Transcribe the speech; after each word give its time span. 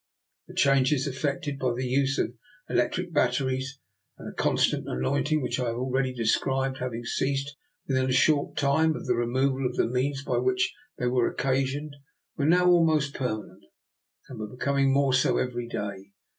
The 0.47 0.55
changes 0.55 1.05
effected 1.05 1.59
by 1.59 1.75
the 1.75 1.85
use 1.85 2.17
of 2.17 2.31
the 2.67 2.73
electric 2.73 3.13
batteries 3.13 3.79
and 4.17 4.27
the 4.27 4.35
constant 4.35 4.87
anoint 4.89 5.31
ing 5.31 5.43
which 5.43 5.59
I 5.59 5.67
have 5.67 5.75
already 5.75 6.11
described 6.11 6.79
having 6.79 7.05
ceased 7.05 7.55
within 7.87 8.09
a 8.09 8.11
short 8.11 8.57
time 8.57 8.95
of 8.95 9.05
the 9.05 9.13
removal 9.13 9.63
of 9.63 9.75
the 9.75 9.85
means 9.85 10.23
by 10.23 10.37
which 10.39 10.73
they 10.97 11.05
were 11.05 11.29
occasioned, 11.29 11.95
were 12.35 12.47
now 12.47 12.65
almost 12.65 13.13
permanent, 13.13 13.63
and 14.27 14.39
were 14.39 14.49
becom 14.57 14.79
ing 14.81 14.91
more 14.91 15.13
so 15.13 15.37
every 15.37 15.67
day. 15.67 16.13